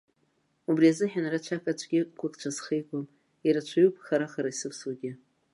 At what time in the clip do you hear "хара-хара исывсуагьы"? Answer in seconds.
4.05-5.11